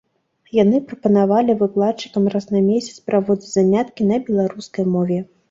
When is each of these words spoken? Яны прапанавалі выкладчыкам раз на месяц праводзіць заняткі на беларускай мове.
Яны 0.63 0.77
прапанавалі 0.91 1.55
выкладчыкам 1.59 2.23
раз 2.35 2.49
на 2.57 2.63
месяц 2.71 2.95
праводзіць 3.11 3.51
заняткі 3.59 4.09
на 4.15 4.21
беларускай 4.33 4.91
мове. 4.97 5.23